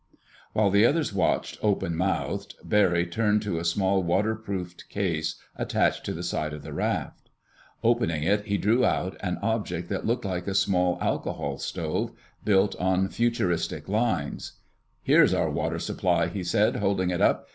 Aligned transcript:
While 0.53 0.71
the 0.71 0.83
others 0.83 1.13
watched, 1.13 1.59
open 1.61 1.95
mouthed, 1.95 2.55
Barry 2.63 3.05
turned 3.05 3.43
to 3.43 3.59
a 3.59 3.63
small, 3.63 4.01
waterproofed 4.01 4.89
case 4.89 5.35
attached 5.55 6.03
to 6.05 6.13
the 6.13 6.23
side 6.23 6.53
of 6.53 6.63
the 6.63 6.73
raft. 6.73 7.29
Opening 7.83 8.23
it 8.23 8.45
he 8.45 8.57
drew 8.57 8.83
out 8.83 9.15
an 9.19 9.37
object 9.43 9.89
that 9.89 10.07
looked 10.07 10.25
like 10.25 10.47
a 10.47 10.55
small 10.55 10.97
alcohol 11.01 11.59
stove 11.59 12.13
built 12.43 12.75
on 12.77 13.09
futuristic 13.09 13.87
lines. 13.87 14.53
"Here's 15.03 15.35
our 15.35 15.51
water 15.51 15.77
supply," 15.77 16.29
he 16.29 16.43
said, 16.43 16.77
holding 16.77 17.11
it 17.11 17.21
up. 17.21 17.47